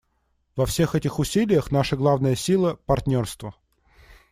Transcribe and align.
Во 0.55 0.65
всех 0.65 0.95
этих 0.95 1.19
усилиях 1.19 1.69
наша 1.71 1.95
главная 1.95 2.33
сила— 2.33 2.73
партнерство. 2.87 3.53